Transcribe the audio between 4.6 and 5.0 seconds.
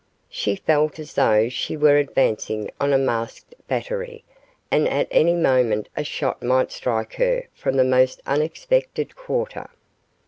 and